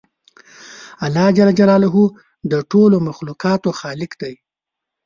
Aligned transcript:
الله 1.05 1.27
جل 1.37 1.49
جلاله 1.59 1.95
د 2.51 2.53
ټولو 2.71 2.97
مخلوقاتو 3.07 3.69
خالق 3.79 4.11
دی 4.21 4.33